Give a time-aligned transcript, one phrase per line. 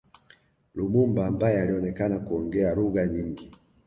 [0.75, 3.49] Lumumba ambaye alionekana kuongea lugha nyingi